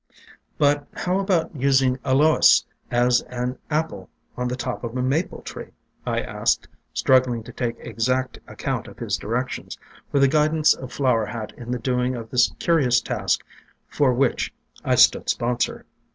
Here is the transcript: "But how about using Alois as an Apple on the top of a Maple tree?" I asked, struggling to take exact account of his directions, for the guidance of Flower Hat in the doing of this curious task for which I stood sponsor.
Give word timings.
"But 0.57 0.87
how 0.95 1.19
about 1.19 1.55
using 1.55 1.99
Alois 2.03 2.65
as 2.89 3.21
an 3.29 3.59
Apple 3.69 4.09
on 4.35 4.47
the 4.47 4.55
top 4.55 4.83
of 4.83 4.97
a 4.97 5.01
Maple 5.03 5.43
tree?" 5.43 5.73
I 6.17 6.21
asked, 6.21 6.67
struggling 6.91 7.43
to 7.43 7.51
take 7.53 7.77
exact 7.77 8.39
account 8.47 8.87
of 8.87 8.97
his 8.97 9.15
directions, 9.15 9.77
for 10.11 10.17
the 10.17 10.27
guidance 10.27 10.73
of 10.73 10.91
Flower 10.91 11.27
Hat 11.27 11.53
in 11.55 11.69
the 11.69 11.77
doing 11.77 12.15
of 12.15 12.31
this 12.31 12.51
curious 12.57 12.99
task 12.99 13.43
for 13.87 14.11
which 14.11 14.51
I 14.83 14.95
stood 14.95 15.29
sponsor. 15.29 15.85